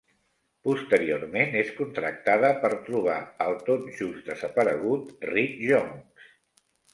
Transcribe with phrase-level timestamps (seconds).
[0.67, 6.27] Posteriorment és contractada per trobar el tot just desaparegut Rick Jones.